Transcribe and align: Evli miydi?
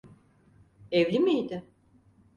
Evli 0.91 1.19
miydi? 1.19 1.63